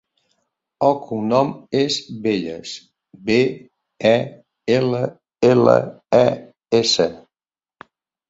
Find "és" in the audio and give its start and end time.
1.79-1.97